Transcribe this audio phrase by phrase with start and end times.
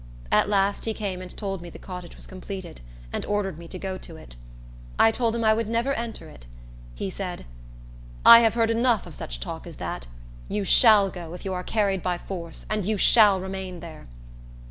[0.31, 2.81] At last, he came and told me the cottage was completed,
[3.13, 4.35] and ordered me to go to it.
[4.97, 6.47] I told him I would never enter it.
[6.95, 7.45] He said,
[8.25, 10.07] "I have heard enough of such talk as that.
[10.49, 14.07] You shall go, if you are carried by force; and you shall remain there."